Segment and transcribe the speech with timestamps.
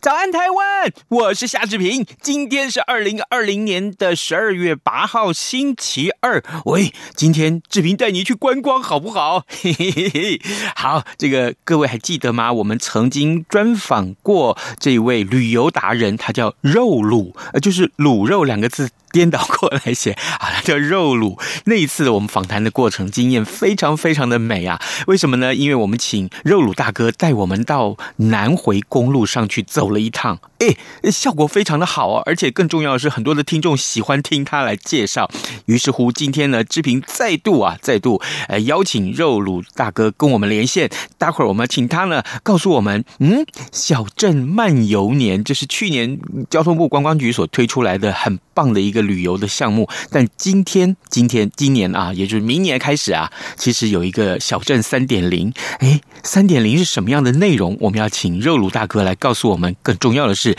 [0.00, 0.92] 早安，台湾！
[1.08, 2.06] 我是夏志平。
[2.22, 6.40] 今天是二零二零年的十二月八号，星期二。
[6.66, 9.44] 喂，今天志平带你去观光，好不好？
[9.48, 10.40] 嘿嘿嘿嘿。
[10.76, 12.52] 好，这个各位还记得吗？
[12.52, 18.90] 我们曾经专访过这位旅游达人，他叫肉卤，呃，就是卤肉两个字。
[19.10, 21.38] 颠倒过来写 啊，叫肉鲁。
[21.64, 24.80] 那一次我们访谈的过程经验非常非常的美啊！
[25.06, 25.54] 为什么呢？
[25.54, 32.22] 因为我们请肉鲁大哥带我们到南回公路上去走了一趟，哎，效果非常的好啊！
[32.26, 35.30] 而且更重要的是，很多的听众喜欢听他来介绍。
[35.66, 40.90] 于是乎，今天呢，志平再度啊，再度呃邀请肉鲁大哥跟我们连线。
[41.16, 55.52] 待会儿我们请他呢告诉我们，嗯，小镇漫游年，这是去年交通部观光局所推出来的很棒的一个旅游的项目，但今天、今天、今年啊，也就是明年开始啊，其实有一个小镇三点零。
[55.80, 57.76] 哎，三点零是什么样的内容？
[57.80, 59.76] 我们要请肉鲁大哥来告诉我们。
[59.82, 60.56] 更重要的是，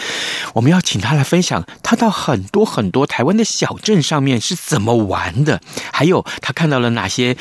[0.53, 7.35] 我们要请他来分享他到很多很多台湾的小镇上面是怎么玩的，还有他看到了哪些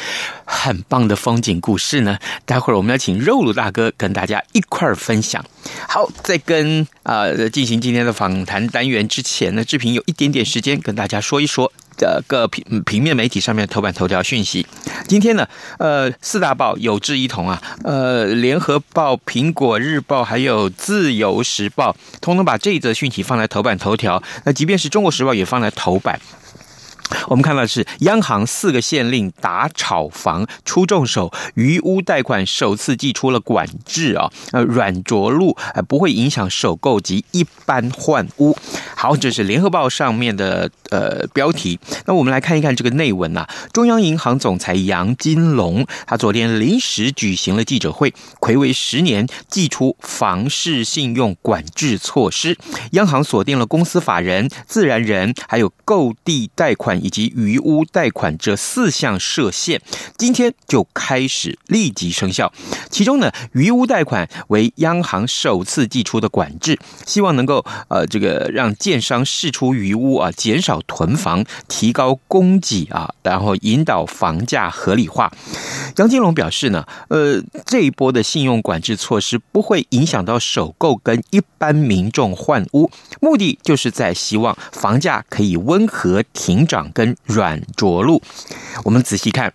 [0.44, 2.18] 很棒的风景故事呢？
[2.44, 5.44] 待会儿我们要请肉鲁大哥跟大家一块儿分享。
[5.88, 14.66] 好，在跟啊、进行今天的访谈单元之前呢，志平有一点点时间跟大家说一说的各平平面媒体上面头版头条讯息。
[15.06, 15.46] 今天呢，
[15.78, 24.22] 呃，四大报有志一同啊，呃，联合报、苹果日报还有自由时报，通通把这一则讯息放在头版头条。
[24.44, 26.18] 那即便是中国时报也放在头版。
[27.28, 38.56] 我们看到是央行四个县令打炒房出重手，余屋贷款首次祭出了管制啊，呃，软着陆呃不会影响首购及一般换屋。
[38.96, 41.78] 好，这是联合报上面的呃标题。
[42.06, 52.58] 那我们来看一看这个内文呐、中央银行总裁杨金龙他昨天临时举行了记者会，睽违十年祭出房市信用管制措施，
[52.92, 56.97] 央行锁定了公司法人、自然人还有购地贷款。
[57.02, 59.80] 以及余屋贷款这四项设限，
[60.16, 62.52] 今天就开始立即生效。
[62.90, 75.32] 其中呢，余屋贷款为央行首次祭出的管制，希望能够呃这个让建商释出余屋啊，减少囤房，提高供给啊，然后引导房价合理化。
[75.96, 86.87] 杨金龙表示呢，呃这一波的信用管制措施不会影响到首购跟一般民众换屋，目的就是在希望房价可以温和停涨。
[86.92, 88.22] 跟软着陆，
[88.84, 89.52] 我们仔细看。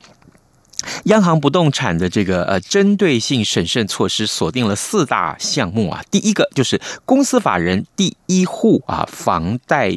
[1.05, 9.91] 央行不动产的这个呃针对性审慎措施锁定了四大项目啊，第一个就是公司法人第一户啊房贷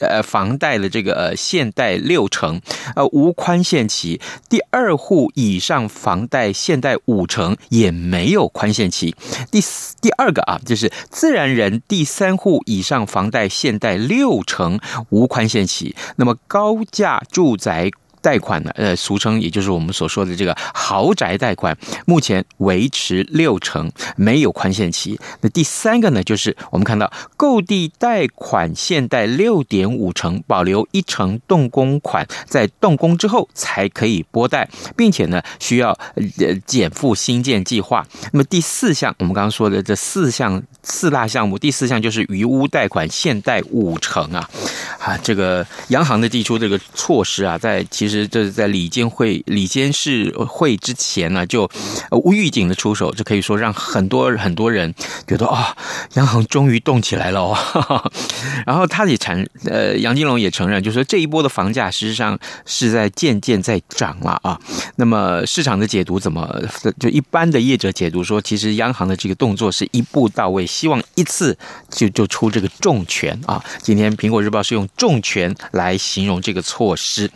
[0.00, 2.60] 呃房贷的这个呃限贷六成
[2.94, 9.14] 呃无宽限期，第二户以上房贷限贷五成也没有宽限期，
[9.50, 14.78] 第四第二个啊就是自然人第三户以上房贷限贷六成
[15.10, 17.90] 无宽限期，那么高价住宅。
[18.26, 25.16] 贷款呢，呃，俗称也就是我们所说的这个豪宅贷款，目前维持六成，没有宽限期。
[25.42, 38.04] 那第三个呢，就是我们看到购地贷款限贷六点五成，保留一成动工款，在动工之后才可以拨贷，并且呢需要呃减负新建计划。
[38.32, 44.50] 那么第四项，我们刚刚说的这四项四大项目，第四项就是余屋贷款限贷五成啊，
[44.98, 48.15] 啊，这个央行的提出这个措施啊，在其实。
[48.24, 51.68] 这是在里监会、里监事会之前呢，就
[52.12, 54.94] 无预警的出手，就可以说让很多很多人
[55.26, 55.76] 觉得啊、
[56.14, 58.12] 央行终于动起来了哦。
[58.64, 64.56] 然后他也承，呃，杨金龙也承认，就说这一波的房价实际上是在渐渐在涨了啊。
[64.94, 66.62] 那么市场的解读怎么？
[67.00, 71.58] 就一般的业者解读说，其实央行的这个动作是一步到位，希望一次
[71.90, 73.62] 就就出这个重拳啊。
[73.82, 77.30] 今天苹果日报是用重拳来形容这个措施。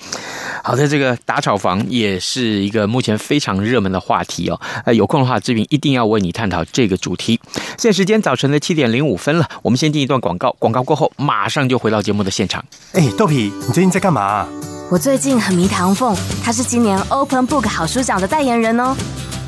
[0.74, 4.60] 的，这个打炒房也是一个目前非常热门的话题哦。
[4.84, 7.40] 呃，有空的话，志平一定要为你探讨这个主题。
[7.78, 12.64] 现在时间早晨的七点零五分了，我们先进一段广告，广告过后马上就回到节目的现场。
[12.92, 14.46] 哎，豆皮，你最近在干嘛？
[14.90, 18.96] 我最近很迷唐凤，他是今年 Open Book 好书奖的代言人哦。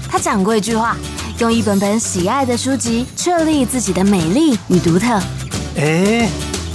[0.08, 0.96] 他讲过一句话：
[1.38, 5.20] 用一本本喜爱的书籍，确立自己的美丽与独特。
[5.76, 6.28] 哎，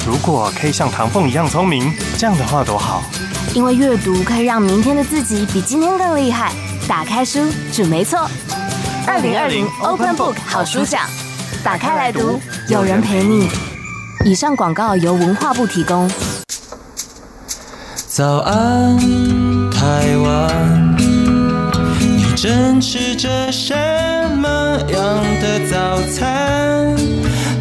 [0.05, 3.01] 如果可以像唐凤一样聪明，这样的话多好。
[3.57, 6.54] 因为阅读可以让明天的自己比今天更厉害。
[6.88, 7.39] 打开书，
[7.74, 8.30] 准没错。
[9.07, 11.01] 二零二零 Open Book 好书奖，
[11.63, 12.39] 打开来读，
[12.69, 13.50] 有人陪你。
[14.24, 16.07] 以上广告由文化部提供。
[18.07, 18.95] 早安，
[19.71, 20.95] 台湾，
[22.00, 23.74] 你正吃着什
[24.36, 24.48] 么
[24.92, 26.95] 样的早餐？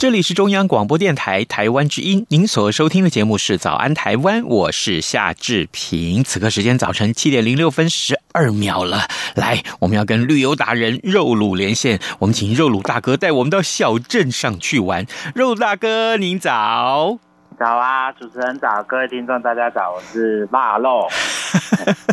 [0.00, 6.24] 这里是中央广播电台台湾之音，您所收听的节目是《早安台湾》，我是夏志平。
[6.24, 15.06] 此刻时间早晨七点零六分十二秒了，来，我们要跟旅游达人肉鲁连线，我们请肉鲁大哥带我们到小镇上去玩。
[15.34, 17.18] 肉鲁大哥，您早。
[17.60, 21.06] 早啊，主持人早，各位听众大家早，我是腊肉。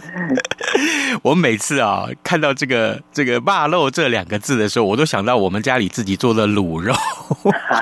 [1.24, 6.94] 我每次啊看到这个这个腊肉这两个字的时候，我都想到我们家里自己做的卤肉。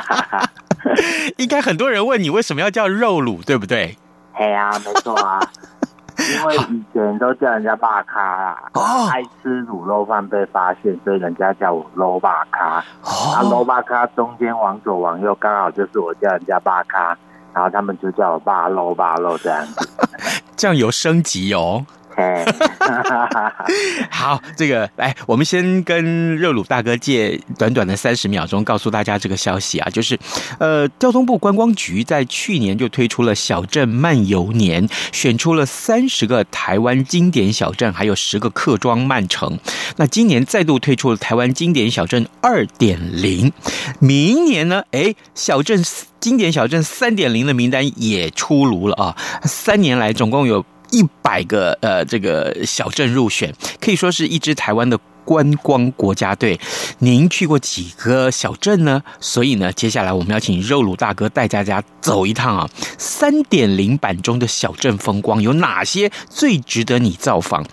[1.38, 3.97] 应该很多人问你为什么要叫肉卤，对不对？
[4.33, 5.39] 嘿啊，没错啊，
[6.38, 12.19] 因为以前都叫人家霸咖啦，哦，爱吃卤肉饭被发现，所以人家叫我肉
[12.51, 12.83] 咖。
[13.01, 17.18] 哦，啊，肉咖中间往左往右刚好就是我叫人家霸咖。
[17.56, 19.90] 然后他们就叫我爸喽爸喽这样子，
[20.57, 21.86] 这样有升级哦。
[24.09, 30.17] 好，这个来，我们先跟热鲁大哥借短短的三十秒钟，告诉大家这个消息啊，就是，
[30.59, 39.59] 呃，交通部观光局在去年就推出了小镇漫游年，选出了三十个台湾经典小镇，还有十个客庄漫城。
[39.97, 43.51] 那今年再度推出了台湾经典小镇二点零，
[44.00, 45.83] 明年呢，哎，小镇
[46.19, 49.15] 经典小镇三点零的名单也出炉了啊！
[49.44, 50.65] 三年来总共有。
[50.91, 56.59] 一百个呃，这个小镇入选，可以说是一支台湾的观光国家队，
[56.99, 59.01] 您去过几个小镇呢？
[59.19, 62.69] 所以呢，接下来我们要请肉鲁大哥带大家走一趟啊！
[62.99, 67.65] 三点零版中的小镇风光有哪些最值得你造访？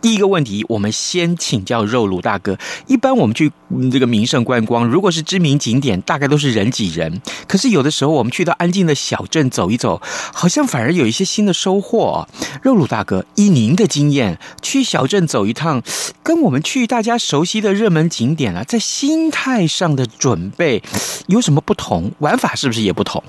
[0.00, 2.56] 第一个问题，我们先请教肉鲁大哥。
[2.86, 3.52] 一般我们去
[3.92, 7.20] 这个名胜观光，如果是知名景点，大概都是人挤人。
[7.46, 10.00] 可是有的时候，我们去到安静的小镇走一走，
[10.32, 12.26] 好像反而有一些新的收获。
[12.62, 15.82] 肉鲁大哥，以您的经验，去小镇走一趟，
[16.22, 20.82] 跟我们去大家熟悉的热门景点啊，在心态上的准备
[21.26, 22.10] 有什么不同？
[22.20, 23.22] 玩法是不是也不同？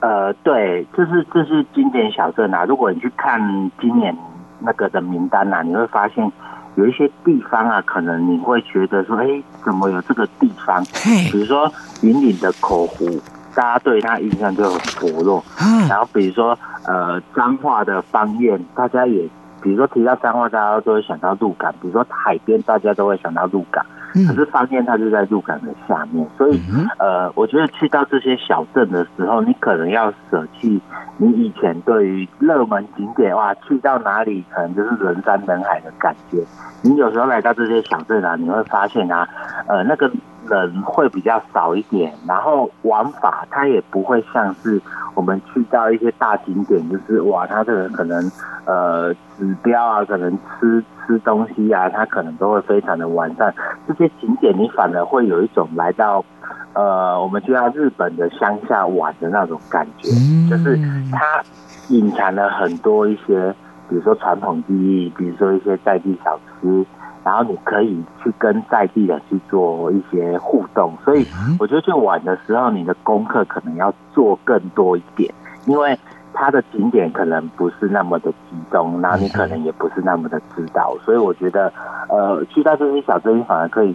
[0.00, 2.64] 呃，对，这是这是经典小镇啊。
[2.64, 3.40] 如果你去看
[3.80, 4.12] 今年。
[4.60, 6.30] 那个的名单呐、啊，你会发现
[6.76, 9.26] 有一些地方啊，可能你会觉得说，哎，
[9.64, 10.82] 怎么有这个地方？
[11.30, 11.70] 比如说
[12.02, 13.20] 云岭的口湖，
[13.54, 15.42] 大家对它印象就很薄弱。
[15.88, 19.28] 然后比如说呃彰化的方院，大家也
[19.60, 23.84] 比如说提到彰化，大家都会想到鹿港；比如说海边，大家都会想到鹿港。
[24.12, 26.60] 可是饭店它就在鹿港的下面，所以
[26.98, 30.80] 呃，我觉得去到这些小镇的时候，你可能要舍弃
[31.16, 36.38] 你以前对于热门景点哇，去到哪里可能就是人山人海的感觉。
[36.82, 39.28] 你有时候来到这些小镇啊，你会发现啊，
[39.66, 40.10] 呃，那个
[40.48, 44.80] 人会比较少一点，然后玩法它也不会像是
[45.14, 48.30] 我们去到一些大景点，就是哇，它这个可能
[48.64, 50.84] 呃指标啊，可能吃。
[51.06, 53.52] 吃东西啊，它可能都会非常的完善。
[53.88, 56.24] 这些景点你反而会有一种来到，
[56.72, 60.08] 呃，我们去到日本的乡下玩的那种感觉，
[60.48, 60.78] 就是
[61.10, 61.42] 它
[61.88, 63.52] 隐藏了很多一些，
[63.88, 66.86] 比如说传统技艺，比如说一些在地小吃，
[67.24, 70.96] 然后你可以去跟在地人去做一些互动。
[71.04, 71.26] 所以
[71.58, 75.32] 我觉得去玩的时候，你的功课可能要做更多一点，
[75.66, 75.98] 因为。
[76.32, 81.70] 它的景点可能不是那么的集中，然后你可能也不是那么的知道，所以我觉得，
[82.08, 83.94] 呃，去到这些小镇反而可以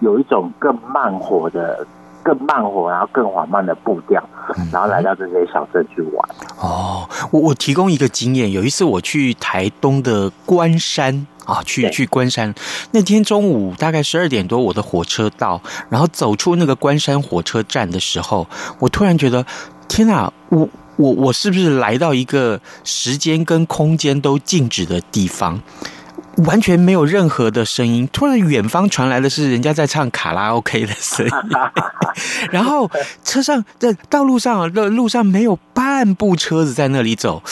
[0.00, 1.86] 有一种更慢活的、
[2.24, 4.20] 更慢活，然后更缓慢的步调，
[4.72, 6.28] 然后来到这些小镇去玩。
[6.60, 12.54] 哦，我我提供一个经验，有一次我去台东的关山啊，去去关山，
[12.90, 18.46] 那天中午大概十二点多，我的火车到，然后走出那个关山火车站的时候，
[18.80, 19.46] 我突然觉得，
[19.88, 20.68] 天哪，我。
[20.98, 25.60] 我我是不是来到一个时间跟空间都静止的地方？
[26.44, 31.32] 完全没有任何的声音，突然远方传来的是人家在唱卡拉 OK 的声音，
[32.52, 32.90] 然后
[33.24, 37.42] 车上在道路上的路上没有半部车子在那里走，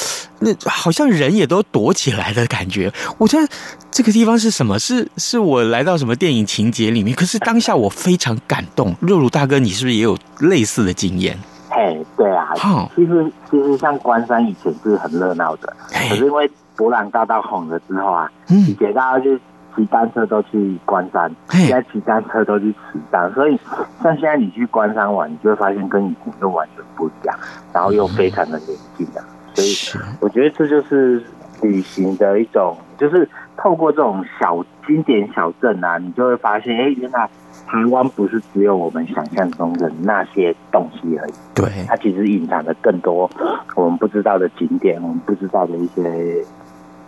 [0.41, 2.93] 那好像人也都躲起来的感觉。
[3.19, 3.49] 我觉得
[3.91, 4.79] 这个地方是什么？
[4.79, 7.17] 是是我来到什么电影情节里面？
[7.17, 8.95] 可是当下我非常感动。
[9.01, 11.39] 肉鲁大哥，你是不是也有类似的经验？
[11.71, 19.37] 嘿，对啊，哦、其实其实像关山以前是很热闹的，可是因为伯朗大道红了之后啊，以前大家就
[19.77, 23.59] 骑单车都去关山，现在骑单车都去池上，所以
[24.03, 27.39] 像现在你去关山玩，你就会发现跟以前又完全不一样，
[27.73, 29.23] 然后又非常的宁静的，
[29.55, 31.23] 所以我觉得这就是
[31.63, 37.29] 旅行的一种，就是透过这种小经典小镇啊，你就会发现，哎，原来。
[37.67, 43.29] 台湾不是只有我们想象中的那些东西而已，对，它其实隐藏着更多
[43.75, 46.45] 我们不知道的景点，我们不知道的一些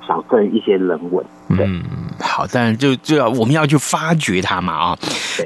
[0.06, 1.24] 想跟、一些人文。
[1.48, 1.82] 嗯，
[2.20, 4.98] 好，但就就要我们要去发掘它嘛啊。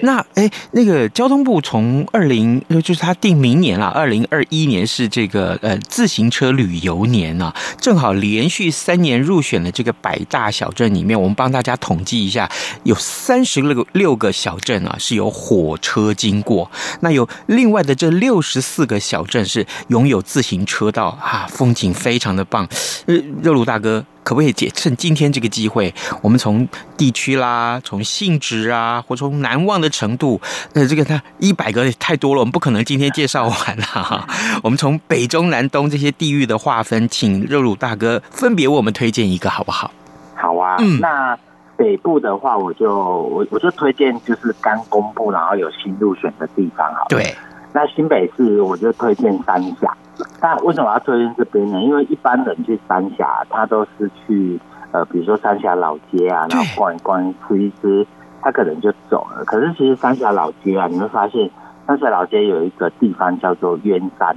[0.03, 12.51] 那哎，那个交通部从二零就是他定明年了，二零二一年是这个呃自行车旅游年啊，正好连续三年入选了这个百大小镇里面，我们帮大家统计一下，
[12.85, 22.67] 有三十六个六个小镇啊是有火车经过，那有另外的这六十四个小镇是拥有自行车道啊，风景非常的棒。
[23.07, 24.05] 呃，热鲁大哥。
[24.23, 25.90] 可不可以借趁今天这个机会，
[26.23, 30.41] 我们从地区啦，从性质啊，或从难忘的程度，
[30.75, 34.27] 呃，这个它一百个太多了，我们不可能今天介绍完了哈。
[34.63, 39.91] 我们从北中南东这些地域的划分，请肉鲁大哥分别为我们推荐一个好不好？
[40.35, 41.39] 好啊，嗯，那
[41.77, 47.35] 北部的话，我就我我就推荐就是刚公布然后有新入选的地方好，对，
[47.73, 49.95] 那新北市我就推荐三峡。
[50.43, 51.81] 那为什么要推荐这边呢？
[51.81, 54.59] 因为一般人去三峡，他都是去
[54.93, 58.07] 呃，比如说三峡老街啊，然后逛一逛、吃一吃，
[58.43, 59.45] 他可能就走了。
[59.45, 61.51] 可是其实三峡老街啊，你会发现
[61.87, 64.37] 三峡老街有一个地方叫做冤山，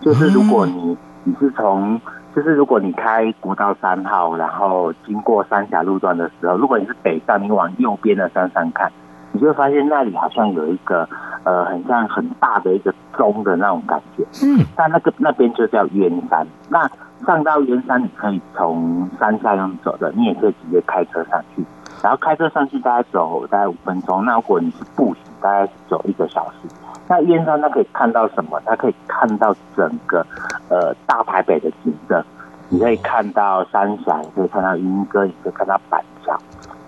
[0.00, 2.00] 就是如果你你是从，
[2.34, 8.90] 就是如果你开国道三号，然后经过三峡路段的时候，如果你是北上，你往右边的山上看。
[9.32, 11.08] 你就会发现那里好像有一个
[11.44, 14.24] 呃，很像很大的一个钟的那种感觉。
[14.42, 16.44] 嗯，但那个那边就叫冤山。
[16.68, 16.90] 那
[17.26, 21.64] 上到鸢山，你可以从山下用走的，你也可以直接开车上去。
[22.02, 24.24] 然后开车上去大概走大概五分钟。
[24.24, 26.68] 那如果你是步行，大概是走一个小时。
[27.08, 28.60] 那鸢山它可以看到什么？
[28.64, 30.24] 它可以看到整个
[30.68, 32.24] 呃大台北的景色。
[32.68, 36.36] 你可以看到三峡，你可以看到莺歌，你可以看到板桥。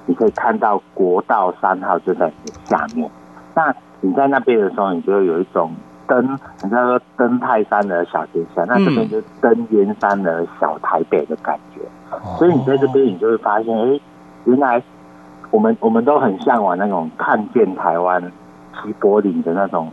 [0.06, 3.08] 你可以看到国道三号就在你下面，
[3.54, 5.72] 那你在那边的时候，你就会有一种
[6.12, 11.80] 登，人家说登泰山的小天下，那这边就登燕山的小台北的感觉。
[12.36, 14.00] 所以你在这边，你就会发现，哎，
[14.44, 14.82] 原来
[15.50, 18.30] 我们我们都很向往那种看见台湾
[18.74, 19.90] 齐柏林的那种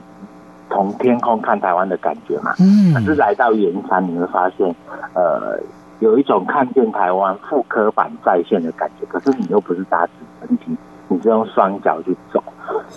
[0.69, 2.53] 从天空看台湾的感觉嘛。
[2.59, 2.93] 嗯。
[2.93, 4.75] 可是来到盐山，你会发现，
[5.13, 5.57] 呃。
[5.99, 10.77] 有一种看见台湾复刻版再现的感觉，可是你又不是搭直升机，
[11.09, 12.41] 你是用双脚去走。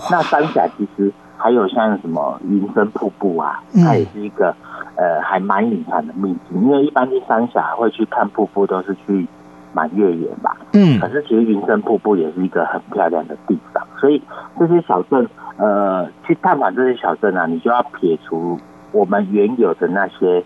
[0.08, 1.12] 那三峡其实
[1.42, 4.54] 还有像什么云深瀑布啊，它也是一个
[4.96, 6.62] 呃还蛮隐藏的秘境。
[6.62, 9.26] 因为一般去三峡会去看瀑布，都是去
[9.72, 10.56] 满月圆吧。
[10.72, 13.84] 嗯，可是其实云深瀑布也是一个很漂亮的地方。
[14.00, 14.22] 所以
[14.58, 18.58] 这些小镇，呃，去探访这些小镇啊，你就要撇除
[18.92, 20.44] 我们原有的那些。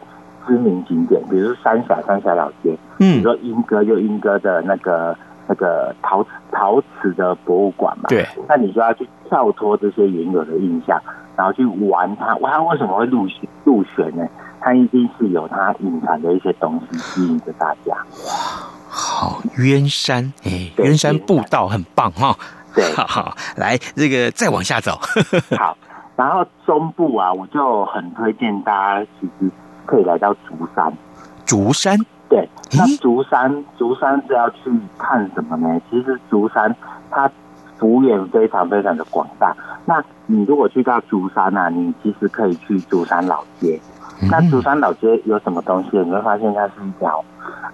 [0.48, 5.12] 知名景点，比如说三峡、三峡老街，嗯，比如说莺歌，就莺歌的那个
[5.48, 11.00] 那个陶瓷陶瓷的博物馆嘛，对，那你就要去跳脱这些原有的印象，
[11.36, 12.34] 然后去玩它。
[12.36, 14.26] 哇，它为什么会入选入选呢？
[14.60, 17.94] 它一定是有它隐藏的一些东西吸引着大家。
[17.94, 18.34] 哇，
[18.88, 22.36] 好，渊山，哎，渊山步道很棒哈、哦。
[22.74, 24.98] 对，好 好，来这个再往下走。
[25.56, 25.76] 好，
[26.16, 29.50] 然后中部啊，我就很推荐大家其实。
[29.86, 30.92] 可以来到竹山，
[31.44, 31.96] 竹山
[32.28, 35.80] 对，那竹山竹山是要去看什么呢？
[35.88, 36.74] 其实竹山
[37.10, 37.30] 它
[37.78, 39.54] 幅员非常非常的广大。
[39.84, 43.80] 那你如果去到竹山啊，你其实可以去竹山老街。
[44.30, 45.98] 那竹山老街有什么东西？
[45.98, 47.24] 你会发现它是一条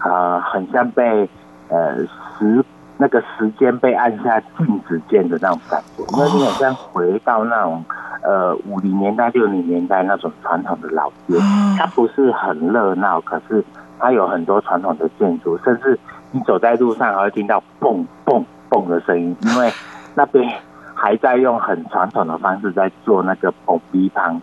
[0.04, 1.28] 呃，很像被
[1.68, 1.96] 呃
[2.38, 2.64] 时
[2.98, 7.84] 那个时间被按下静止键的那种感觉，因为你好像回到那种。
[8.24, 11.36] 呃，五零年代、六零年代那种传统的老街，
[11.76, 13.64] 它不是很热闹，可是
[14.02, 15.96] 它有很多传统的建筑，甚至
[16.32, 19.72] 你走在路上还会听到蹦蹦蹦的声音，因为
[20.16, 20.52] 那边
[20.92, 24.42] 还在用很传统的方式在做那个爆米汤，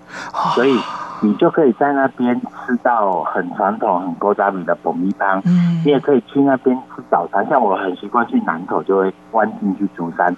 [0.55, 0.79] 所以
[1.19, 5.41] 你就可以在那边吃到很传统、很高扎米的爆米汤。
[5.45, 10.33] 嗯，你也可以去那边吃早餐，像我很习惯去南口，就会弯进去竹山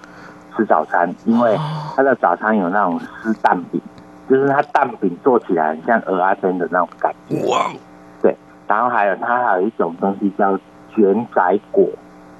[0.56, 1.56] 吃早餐，因为
[1.94, 3.80] 它的早餐有那种湿蛋饼，
[4.28, 7.36] 就是它蛋饼做起来很像蚵仔煎的那种感觉。
[7.48, 7.78] 哇，对，
[8.72, 10.58] 然后还有它还有一种东西叫
[10.94, 11.86] 卷仔果，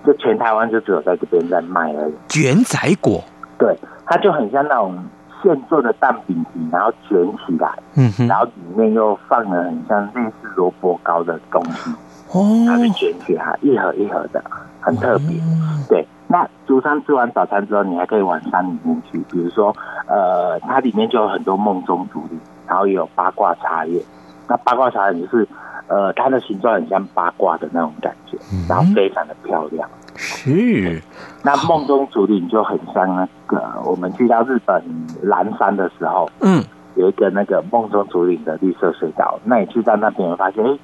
[0.03, 2.15] 就全台湾就只有在这边在卖而已。
[2.27, 3.23] 卷仔果。
[3.59, 4.99] 对，它就很像那种
[5.43, 11.91] 现做的蛋饼皮，然后卷起来，嗯哼，然后里面又放了很像类似萝卜糕的东西，
[12.33, 14.43] 哦，它是卷起来一盒一盒的，
[14.81, 15.37] 很特别。
[15.37, 24.01] 哦、对，那竹山吃完早餐之后，你还可以往山里面去，比如说，呃，它里面就有很多梦中竹林，然后也有八卦茶叶。
[24.49, 25.47] 那八卦茶叶就是，
[25.87, 28.37] 呃，它的形状很像八卦的那种感觉，
[28.69, 29.89] 然后非常的漂亮。
[30.15, 31.01] 是，
[31.43, 34.83] 那梦中竹林就很像那个我们去到日本
[35.23, 36.63] 岚山的时候，嗯，
[36.97, 39.39] 有一个那个梦中竹林的绿色隧道。
[39.45, 40.79] 那你去到那边，会发现，哎，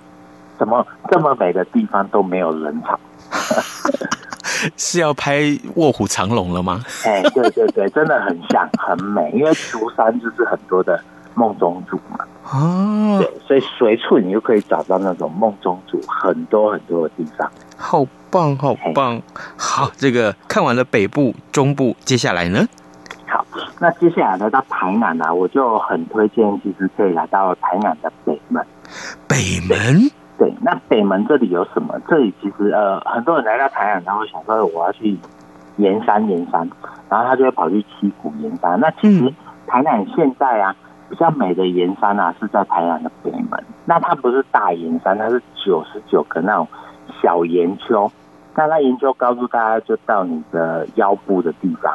[0.58, 2.98] 怎么这么美的地方都没有人潮？
[4.76, 5.40] 是要拍
[5.76, 6.82] 《卧虎藏龙》了吗？
[7.04, 9.30] 哎，对对对，真的很像，很美。
[9.32, 10.98] 因为竹山就是很多的
[11.34, 17.50] 梦中竹嘛，哦，对，所以随处你就可以找到那种梦中竹很多很多的地方。
[17.76, 19.20] 好棒，好棒！
[19.56, 22.66] 好，这个看完了北部、中部，接下来呢？
[23.26, 23.44] 好，
[23.78, 28.64] 那接下来来到台南呢、啊，我就很推荐，其实可以来到台南的北门。
[29.26, 29.36] 北
[29.68, 30.10] 门？
[30.38, 31.94] 对，那北门这里有什么？
[32.08, 35.18] 这里其实呃，很多人来到台南，他会想说我要去
[35.76, 36.68] 盐山，盐山，
[37.10, 38.80] 然后他就会跑去七股盐山。
[38.80, 39.32] 那其实
[39.66, 40.74] 台南现在啊，
[41.08, 43.64] 比较美的盐山啊，是在台南的北门。
[43.84, 46.66] 那它不是大盐山，它是九十九个那种。
[47.22, 48.08] 小岩丘，
[48.54, 51.92] 那它岩丘高度大概就到你的腰部的地方，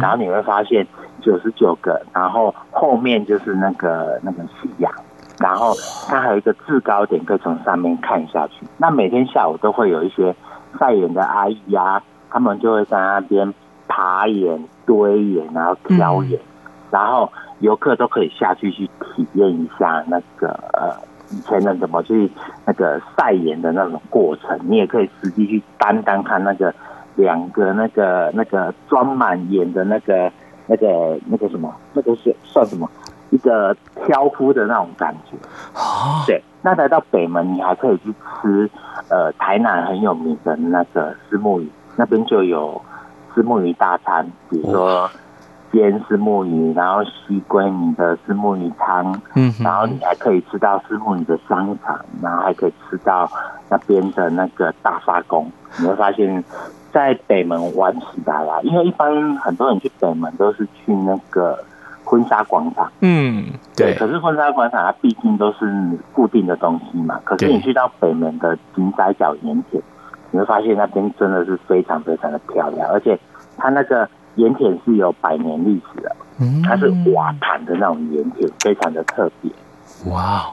[0.00, 0.86] 然后你会发现
[1.20, 4.90] 九十九个，然后后面就是那个那个夕阳，
[5.38, 5.74] 然后
[6.08, 8.64] 它还有一个制高点，可以从上面看下去。
[8.78, 10.34] 那每天下午都会有一些
[10.78, 13.52] 晒盐的阿姨呀、啊，他们就会在那边
[13.88, 16.46] 爬盐、堆盐，然后挑盐，嗯、
[16.94, 20.94] 然后游客都可以下去去体验一下那个呃。
[21.30, 22.30] 以前的怎么去
[22.66, 26.72] 那个晒盐的那种过程，你也可以实际去担当看那个
[27.16, 30.30] 两个那个那个装满盐的那个
[30.66, 32.88] 那个那个什么，那个是算什么？
[33.30, 33.74] 一个
[34.06, 35.36] 挑夫的那种感觉。
[36.26, 38.70] 对，那来到北门，你还可以去吃
[39.08, 42.80] 呃台南很有名的那个石目鱼，那边就有
[43.34, 45.10] 石目鱼大餐，比如说。
[45.74, 53.28] 煎虱目鱼，然后西归你的是木鱼汤，嗯，然后你还可以吃到虱目鱼的商场，然后还可以吃到
[53.68, 55.50] 那边的那个大沙公。
[55.80, 56.44] 你会发现，
[56.92, 61.58] 在北门玩起来啦，因为一般很多人去北门都是去那个
[62.04, 63.96] 婚纱广场，嗯，对。
[63.96, 69.82] 可是婚纱广场它毕竟都是固定的东西嘛，可是你去到北门的金仔角盐田，
[70.30, 73.18] 你会发现那边真的是非常非常的漂亮，而且
[73.56, 74.08] 它那个。
[74.36, 76.16] 盐田是有百年历史的，
[76.64, 79.50] 它是瓦盘的那种盐田，非常的特别。
[80.06, 80.52] 哇，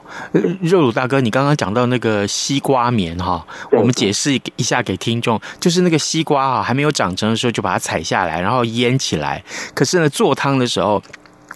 [0.62, 9.44] 肉乳大哥，你刚刚讲到那个西瓜棉哈，我们解释一下给听众，就是那个西瓜啊，还没有长成的时候就把它采下来，然后腌起来。
[9.74, 11.02] 可是呢，做汤的时候，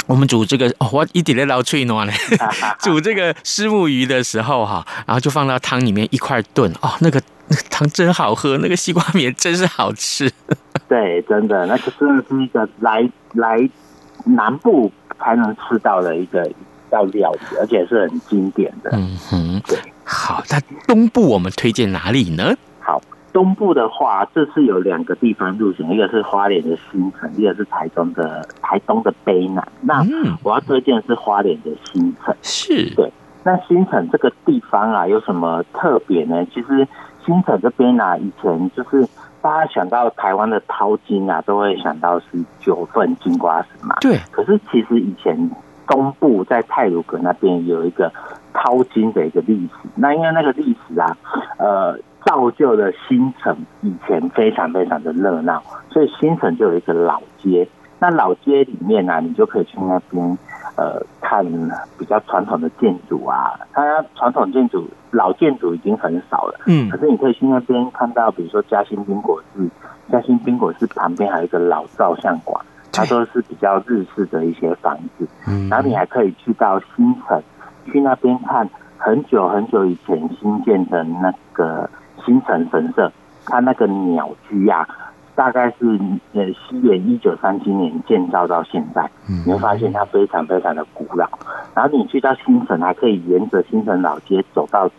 [0.07, 2.13] 我们煮这个我一点点老脆糯呢，
[2.81, 10.31] 煮这个虱目鱼的时候哈，然后就放到汤里面一块炖哦，那个那个汤真好喝，那个西瓜棉真是好吃。
[10.89, 13.69] 对，真的，那个真的是一个来来
[14.25, 16.49] 南部才能吃到的一个
[16.93, 17.23] 料理，
[17.59, 18.91] 而且是很经典的。
[18.93, 19.77] 嗯哼，对。
[20.05, 22.55] 好，那东部我们推荐哪里呢？
[22.79, 29.67] 好，东部的话，这次有两个地方入选，一个是花莲的新城，一个是台中的台东的卑南。
[29.81, 30.07] 那
[30.45, 32.33] 我要推荐的是花莲的新城。
[32.43, 33.13] 是，对。
[33.43, 36.47] 那新城这个地方啊，有什么特别呢？
[36.55, 36.87] 其实
[37.25, 39.05] 新城这边啊，以前就是。
[39.47, 42.27] 大家想到台湾的淘金啊，都会想到是
[42.59, 43.95] 九份金瓜石嘛。
[44.01, 44.19] 对。
[44.33, 45.39] 可是其实以前
[45.87, 48.13] 东部在泰鲁阁那边有一个
[48.53, 49.89] 淘金的一个历史。
[49.95, 51.17] 那因为那个历史啊，
[51.59, 57.69] 呃，造就了新城以前非常非常的热闹，所以新城就有一个老街。
[57.99, 60.39] 那老街里面呢、啊，你就可以去那边。
[60.77, 61.43] 呃，看
[61.97, 69.67] 比较传统的建筑啊，它传统建筑老建筑已经很少了，嗯，可是你可以去那边看到，比如说嘉兴宾果寺，
[70.13, 77.43] 嘉兴宾果寺旁边还有一个老照相馆，它都是比较日式的一些房子，嗯，然后你还可以去到新城，
[77.87, 81.89] 去那边看很久很久以前新建的那个
[82.27, 83.11] 新城神社，
[83.47, 84.87] 它那个鸟居啊。
[85.37, 86.01] 大概是
[86.33, 89.09] 呃西元一九三七年建造到现在，
[89.45, 91.29] 你会发现它非常非常的古老。
[91.75, 94.91] 然后你去到新城，还可以沿着新城老街走到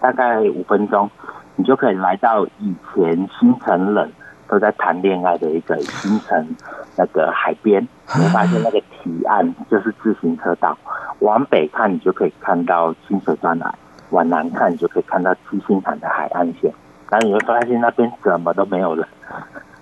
[0.00, 1.10] 大概五分钟，
[1.56, 4.10] 你就可以来到以前新城人
[4.48, 6.56] 都在谈恋爱的一个新城
[6.96, 7.86] 那个海边。
[8.16, 10.76] 你会发现那个堤岸就是自行车道，
[11.18, 13.74] 往北看你就可以看到清水断崖，
[14.10, 16.72] 往南看你就可以看到七星潭的海岸线。
[17.10, 19.06] 然后你会发现那边什么都没有人。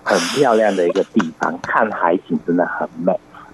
[0.07, 3.11] 很漂亮的一个地方，看海景真的很美。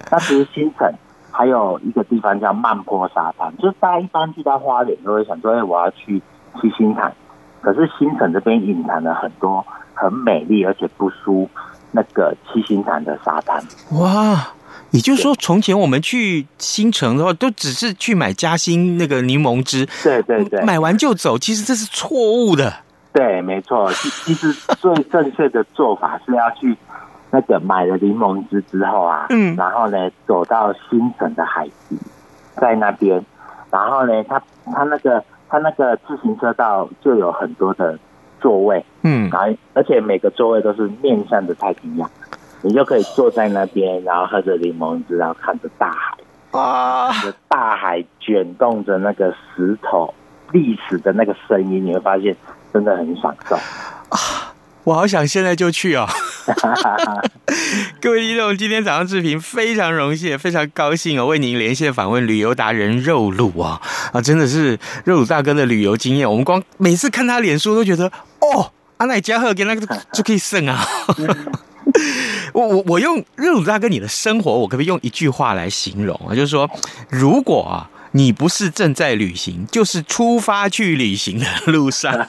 [0.10, 0.94] 那其实新城
[1.32, 6.22] 还有一个地方叫曼坡沙滩，就是大家一般去到花莲都会想说，哎，我要去
[6.60, 7.14] 七星潭。
[7.62, 11.50] 可是新城这边隐藏了很多很美丽而且不输
[11.92, 13.64] 那个七星潭的沙滩。
[13.92, 14.50] 哇，
[14.90, 21.40] 也就是说，从前我们去新城的话，都只是去买嘉兴那个柠檬汁，对对对，买完就走。
[21.40, 22.74] 其实这是错误的。
[23.14, 23.92] 对，没错。
[23.92, 26.78] 其实最正确的做法是要去
[27.30, 31.98] 那个买了柠檬汁之后啊，嗯，然后呢，走到新城的海堤，
[32.56, 33.26] 在那边，
[33.70, 34.42] 然后呢，他
[34.74, 38.00] 他那个他那个自行车道就有很多的
[38.40, 42.10] 座位，嗯，然后而且每个座位都是面向着太平洋，
[42.62, 47.10] 你就可以坐在那边，然后喝着柠檬汁，然后看着大海，啊，
[47.50, 50.14] 大海卷动着那个石头
[50.54, 52.34] 历史的那个声音，你会发现。
[52.74, 53.56] 真的很享受
[54.10, 54.54] 啊！
[54.84, 56.08] 我好想现在就去哦。
[58.02, 63.80] 各位听众，今天早上视频非常荣幸，非常高兴哦，为您连线访问旅游达人肉鲁啊
[64.12, 64.22] 啊！
[64.22, 68.06] 真的是肉鲁大哥的旅游经验，我们光每次看他脸书都觉得
[68.40, 70.84] 哦，阿奈加贺给那个就可以胜啊！
[72.54, 76.34] 我我我用肉鲁大哥你的生活，我可不可以用一句话来形容啊？
[76.34, 76.70] 就是说，
[77.10, 77.90] 如果啊。
[78.14, 82.14] 你不是正在旅行，就是出发去旅行的路上。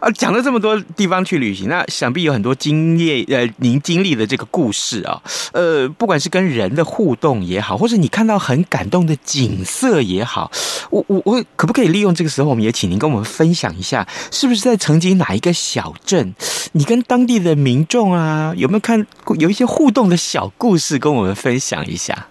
[0.00, 5.20] 啊，讲了这么多地方去旅行，那想必有很多经验，呃，您经历的这个故事啊，
[5.52, 10.50] 呃，不管是跟人的互动也好，或者你看到很感动的景色也好，
[10.90, 16.34] 我我我可不可以利用这个时候，我们也请您跟我们分享一下，是不是在曾经哪一个小镇，
[16.72, 22.28] 你跟当地的民众啊，有没有看过有一些互动的小故事，跟我们分享一下？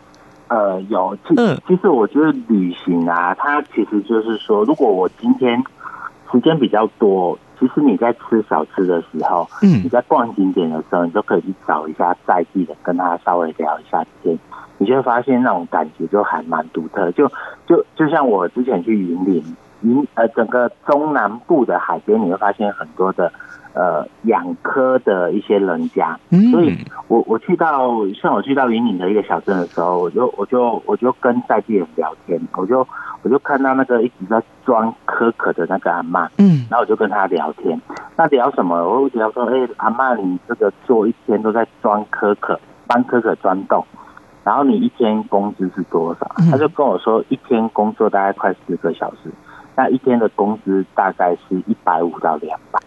[0.49, 1.35] 呃，有，其
[1.67, 5.61] 其实我觉得旅行啊，它其实就是说，如果我今天
[6.31, 14.39] 时间比较多，其实你在吃小吃的时候，嗯，你在逛景点的时候，你都可以去找一下在地的，跟他稍微聊一下天，
[14.77, 17.11] 你就会发现那种感觉就还蛮独特。
[17.11, 17.29] 就
[17.65, 19.43] 就就像我之前去云林，
[19.81, 23.31] 云呃整个中南部的海边，你会发现很多的。
[23.77, 26.17] 呃，养科的一些人家，
[26.51, 26.75] 所以
[27.07, 32.87] 我我去到像我去到云岭的一个小镇的时候，我就我就我就跟在地人聊天，我就
[33.21, 37.79] 我就看到那个一直在装可可的那个阿妈，嗯，然后我就跟他聊天，
[38.15, 38.75] 那聊什么？
[38.77, 43.85] 我聊说，哎、欸，阿妈，你这个做一天都在装可可，帮可可钻洞，
[44.43, 46.27] 然后你一天工资是多少？
[46.49, 49.31] 他就跟我说，一天工作大概快四个小时，
[49.75, 52.79] 那一天的工资大概是一百五到两百。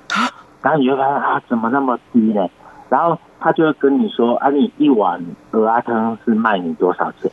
[0.62, 2.48] 然后你就发现啊，怎么那么低呢？
[2.88, 7.30] 然后他就会跟你说啊，你一碗蚵仔汤是卖你多少钱？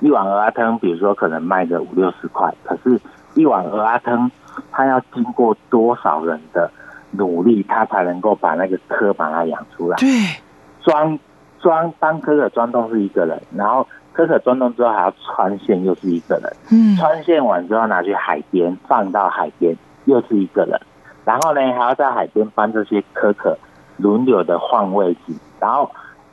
[0.00, 3.00] 一碗蚵仔汤，比如说可能卖个五六十块，可是
[3.34, 4.30] 一碗蚵仔汤，
[4.70, 6.70] 它要经过多少人的
[7.10, 9.96] 努力，它才能够把那个蚵把它养出来？
[9.98, 10.08] 对，
[10.82, 11.18] 装
[11.60, 16.52] 装当蚵壳钻洞是一个人，然后可可装洞之后还要穿线，又是一个人。
[16.70, 20.80] 嗯，穿线完之后拿去海边放到海边，又是一个人。
[21.24, 23.56] 然后呢，还要在海边帮这些蚵壳
[23.98, 25.88] 轮流的换位置，然后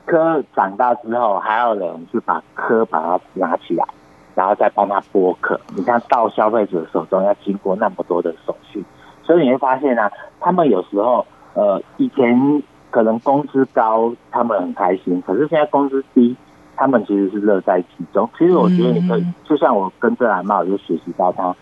[0.06, 3.86] 科长大之后，还要人去把科把它拿起来，
[4.34, 5.60] 然后再帮它剥壳。
[5.76, 8.84] 你看到消费者手中要经过那么多的手续，
[9.24, 11.24] 所以你会发现啊，他们有时候
[11.54, 16.36] 呃以前可能工资高，他们很开心，可是现在工资低，
[16.76, 18.28] 他们其实是乐在其中。
[18.36, 21.56] 其实我觉得你可以，就像我跟这阿嬷，我就学习到他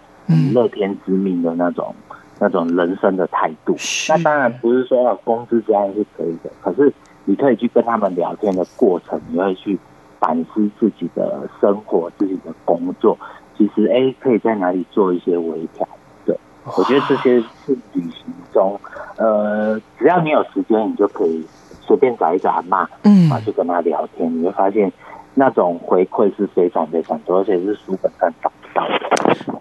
[0.53, 1.93] 乐天知命的那种。
[2.39, 3.75] 那种人生的态度，
[4.09, 6.93] 那当然不是说要工资这样是可以的，可是
[7.25, 9.77] 你可以去跟他们聊天的过程，你会去
[10.19, 13.17] 反思自己的生活、自己的工作，
[13.57, 15.87] 其实哎，可以在哪里做一些微调。
[16.25, 16.37] 对，
[16.77, 18.79] 我觉得这些是旅行中，
[19.17, 21.45] 呃，只要你有时间，你就可以
[21.81, 24.91] 随便找一个阿妈，嗯，去跟他聊天，你会发现
[25.33, 28.66] 那种回馈是非常非常多，而且是书本上找不到的。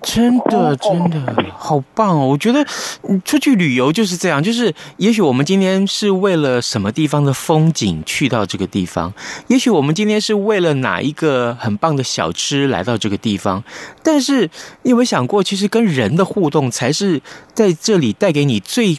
[0.07, 2.29] 真的，真的好棒哦！
[2.29, 2.65] 我觉得
[3.25, 9.13] 出去旅游就是这样，就是也许我们今天是为了什么地方的风景去到这个地方，
[9.49, 13.65] 也许我们今天是为了哪一个很棒的小吃来到这个地方，
[14.05, 14.49] 但是
[14.83, 17.21] 你有没有想过，其实跟人的互动才是
[17.53, 18.97] 在这里带给你最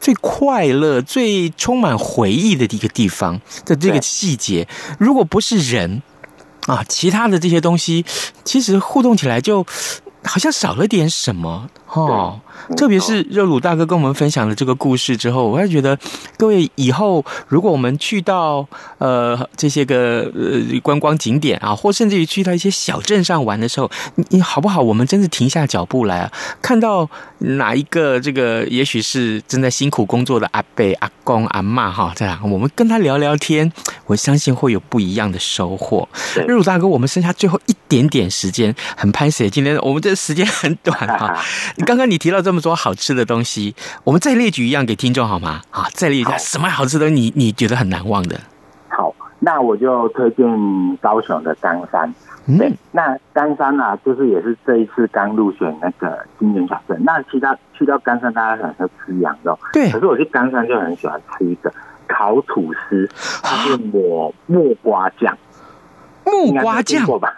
[0.00, 4.66] 最快乐、最充满回忆的一个地方的这个细节，
[4.98, 6.02] 如果不是人
[6.66, 8.04] 啊，其他的这些东西，
[8.44, 9.64] 其实互动起来就
[10.28, 12.40] 好像少了点什么哦。
[12.76, 15.98] 特别是热鲁大哥跟我们分享了这个故事之后，我还觉得
[16.36, 18.66] 各位以后如果我们去到
[18.98, 24.82] 呃这些个呃观光景点啊，或甚至于去到一些小镇上玩的时候，你你好不好？
[24.82, 33.72] 我们真是停下脚步来啊，看到哪一个这个也许是正在辛苦工作的阿伯、阿公、阿妈哈，这样我们跟他聊聊天，
[34.06, 36.06] 我相信会有不一样的收获。
[36.34, 41.40] 热鲁大哥，我们剩下最后一点点时间，很拍谢，今天我们这时间很短啊。
[41.86, 42.58] 刚刚你提到这么。
[42.58, 45.62] 多好吃的东西，我们再列举一样给听众好吗？
[45.70, 48.38] 好，再列一下什么好吃的你，你你觉得很难忘的？
[48.90, 52.12] 好，那我就推荐高雄的冈山。
[52.90, 57.00] 那冈山呢、啊，就是也是这一次刚入选那个经典小镇。
[57.04, 59.90] 那其他去到冈山，大家很爱吃羊肉，对。
[59.90, 61.72] 可是我去冈山就很喜欢吃一个
[62.08, 63.08] 烤吐司，
[63.42, 65.38] 就是抹 木瓜酱。
[66.30, 67.32] 木瓜酱过吧？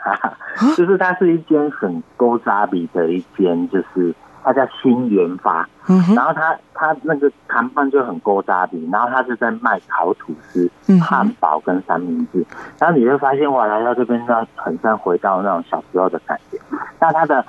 [0.77, 4.15] 就是它是一间很勾扎比的一间，就是。
[4.43, 5.69] 它叫新元发，
[6.17, 12.43] 然后它它那个看板就很勾扎比，然后它是在卖烤吐司、汉堡跟三明治，
[12.79, 16.59] 然后你会发现哇，来到这边呢，很像回到那种小时候的感觉。
[16.99, 17.45] 那它的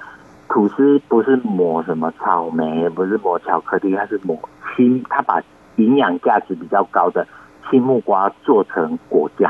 [0.49, 4.37] 吐司不是抹什么草莓，也不是抹巧克力，它是抹
[4.75, 5.41] 青，它把
[5.77, 7.25] 营养价值比较高的
[7.69, 9.49] 青木瓜做成果酱，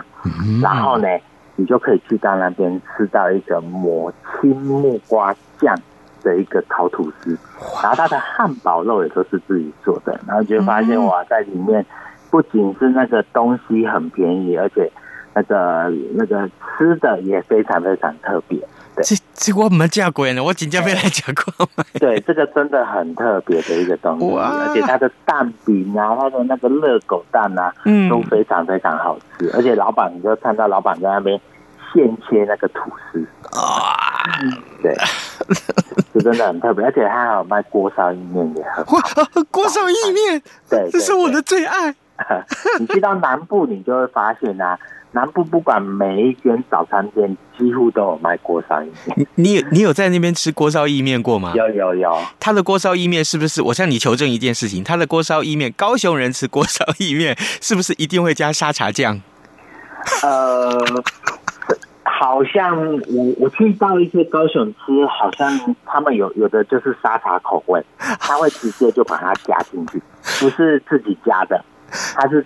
[0.61, 1.07] 然后呢，
[1.55, 4.11] 你就可以去到那边吃到一个抹
[4.41, 5.77] 青木瓜酱。
[6.23, 7.35] 的一个烤吐司，
[7.81, 11.83] 然后它的汉堡肉也都是自己做的，然后就发现哇，在里面
[12.29, 14.91] 不仅是那个东西很便宜，而且
[15.33, 18.59] 那个那个吃的也非常非常特别。
[19.01, 21.67] 对，这这我没见过呢，我今天没来讲过。
[21.93, 29.51] 对，这个真的很特别的一个东西，而且它的蛋饼啊，它的那个热狗蛋啊，嗯，都非常非常好吃。
[29.53, 31.39] 而且老板，你就看到老板在那边
[31.93, 33.25] 现切那个吐司
[33.57, 33.97] 啊，
[34.81, 34.95] 对。
[36.13, 38.99] 这真的很特别，而且他还有卖锅烧意面也很好。
[39.49, 41.95] 锅烧意面，对，这是我的最爱。
[42.79, 44.77] 你去到南部，你就会发现啊，
[45.13, 49.27] 南部不管每一间早餐店，几乎都有卖锅烧意面。
[49.35, 51.51] 你有你有在那边吃锅烧意面过吗？
[51.55, 52.17] 有有有。
[52.39, 53.61] 他的锅烧意面是不是？
[53.61, 59.21] 我向你求证一件事情，他的锅烧意面，高雄人吃锅烧意面是不是一定会加沙茶酱？
[60.23, 61.03] 呃。
[62.03, 69.99] 好像我我去到一些高雄吃，好像他们有有的就是沙茶口味，他会直接就把它加进去，
[70.39, 71.65] 不是自己加的，
[72.15, 72.45] 他是。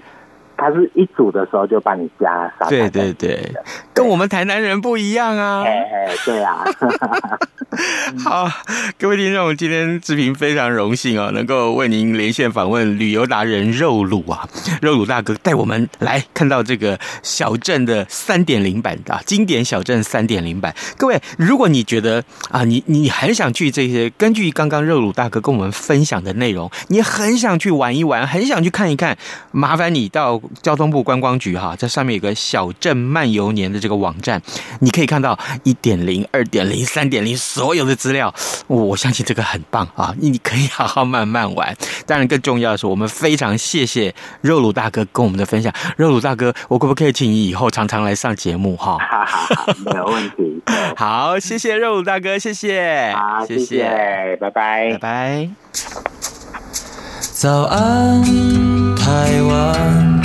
[0.57, 3.53] 他是一煮的时候就帮你加沙茶，对对对，
[3.93, 5.63] 跟我们台南人不一样啊！
[5.63, 6.65] 哎哎，对啊。
[8.23, 8.49] 好，
[8.97, 14.47] 各位听众，今天志平非常荣幸啊，能够为您连线访问旅游达人肉鲁啊，
[14.81, 20.73] 肉鲁大哥带我们来看到这个小镇的三点零版啊，经典小镇三点零版。
[20.97, 29.17] 各位，如果你觉得啊，你你很想去这些，根据刚刚肉鲁大哥跟我们分享的内容，你很想去玩一玩，很想去看一看，
[29.51, 30.41] 麻烦你到。
[30.61, 34.41] 交通部观光局哈，在上面有个小镇漫游年的这个网站，
[34.79, 38.33] 你可以看到一点零、二点零、三点零所有的资料。
[38.67, 41.75] 我相信这个很棒啊，你可以好好慢慢玩。
[42.05, 45.73] 当然，更重要的是，我们非常谢谢肉鲁大哥跟我们的分享。
[45.97, 48.97] 肉鲁大哥，我可不可以请你以后常常来上节目哈？
[48.97, 50.61] 哈哈，没有问题。
[50.95, 55.49] 好，谢谢肉鲁大哥，谢谢，好，谢谢，拜拜，拜拜。
[57.19, 58.23] 早安，
[58.95, 60.24] 台湾。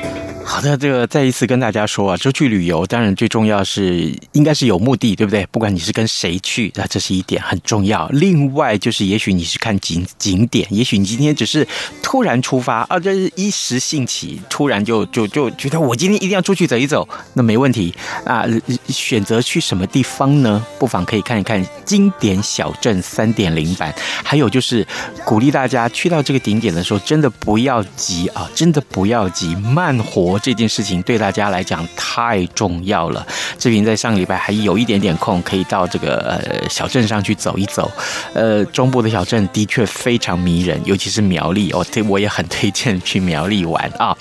[0.63, 5.45] 那，这个再一次跟大家说啊，出去旅游当然最重要是应该是有目的，对不对？
[5.47, 8.07] 不管你是跟谁去，那这是一点很重要。
[8.09, 11.67] 另外就是，也许你是看景景点，也许你今天只是
[12.03, 17.93] 突然出发啊，这是一时兴起，突然就就就觉得我今天一定要出去走一走，那没问题
[18.25, 18.45] 啊。
[18.87, 20.63] 选择去什么地方呢？
[20.77, 23.93] 不妨可以看一看经典小镇三点零版。
[24.23, 24.85] 还有就是
[25.25, 30.37] 鼓励大家去到这个景点的时候，真的不要急啊，真的不要急，慢活。
[30.39, 33.25] 这这件事情对大家来讲太重要了。
[33.57, 37.89] 志平在上个礼拜还有一点点空，可以到这个呃小镇上去走一走。
[38.33, 44.13] 呃，中部的小镇的确非常迷人，尤其是苗栗哦，这我也很推荐去苗栗玩啊。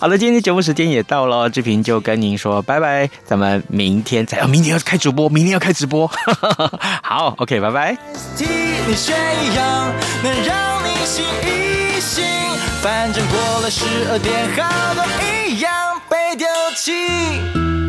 [0.00, 6.10] 好了，今天节目时间也到了，志平就跟您说拜拜，咱们明天再，哦，明天要开直播，明天要开直播。
[7.04, 7.98] 好，OK，拜拜。
[12.82, 15.02] 反正过了十二点，好多
[15.48, 15.73] 一样
[16.08, 17.83] 被丢弃。